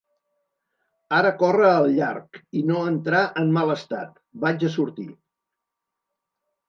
[1.17, 4.19] Ara corre al llarg, i no entrar en mal estat.
[4.47, 5.11] Vaig a sortir.